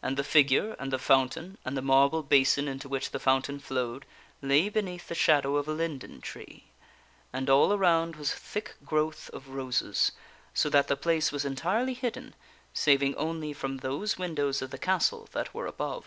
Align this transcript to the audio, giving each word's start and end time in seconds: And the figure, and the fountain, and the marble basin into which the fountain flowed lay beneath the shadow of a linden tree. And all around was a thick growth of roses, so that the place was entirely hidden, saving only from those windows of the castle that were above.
And 0.00 0.16
the 0.16 0.22
figure, 0.22 0.76
and 0.78 0.92
the 0.92 0.96
fountain, 0.96 1.58
and 1.64 1.76
the 1.76 1.82
marble 1.82 2.22
basin 2.22 2.68
into 2.68 2.88
which 2.88 3.10
the 3.10 3.18
fountain 3.18 3.58
flowed 3.58 4.06
lay 4.40 4.68
beneath 4.68 5.08
the 5.08 5.14
shadow 5.16 5.56
of 5.56 5.66
a 5.66 5.72
linden 5.72 6.20
tree. 6.20 6.66
And 7.32 7.50
all 7.50 7.72
around 7.72 8.14
was 8.14 8.32
a 8.32 8.36
thick 8.36 8.76
growth 8.84 9.28
of 9.32 9.48
roses, 9.48 10.12
so 10.54 10.70
that 10.70 10.86
the 10.86 10.94
place 10.94 11.32
was 11.32 11.44
entirely 11.44 11.94
hidden, 11.94 12.36
saving 12.72 13.16
only 13.16 13.52
from 13.52 13.78
those 13.78 14.16
windows 14.16 14.62
of 14.62 14.70
the 14.70 14.78
castle 14.78 15.28
that 15.32 15.52
were 15.52 15.66
above. 15.66 16.06